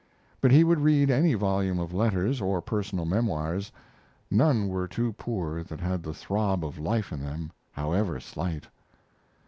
But 0.41 0.49
he 0.49 0.63
would 0.63 0.79
read 0.79 1.11
any 1.11 1.35
volume 1.35 1.77
of 1.77 1.93
letters 1.93 2.41
or 2.41 2.59
personal 2.59 3.05
memoirs; 3.05 3.71
none 4.31 4.67
were 4.67 4.87
too 4.87 5.13
poor 5.13 5.61
that 5.61 5.79
had 5.79 6.01
the 6.01 6.11
throb 6.11 6.65
of 6.65 6.79
life 6.79 7.11
in 7.13 7.21
them, 7.21 7.51
however 7.73 8.19
slight. 8.19 8.65